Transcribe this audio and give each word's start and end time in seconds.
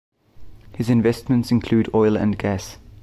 His 0.73 0.89
investments 0.89 1.51
include 1.51 1.91
oil 1.93 2.17
and 2.17 2.35
gas. 2.35 2.79